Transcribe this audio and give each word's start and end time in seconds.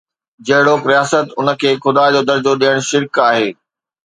جهڙوڪ، 0.47 0.81
رياست، 0.91 1.27
انهن 1.41 1.57
کي 1.61 1.71
خدا 1.83 2.05
جو 2.13 2.21
درجو 2.29 2.53
ڏيڻ 2.61 2.77
شرڪ 2.89 3.13
آهي. 3.29 3.49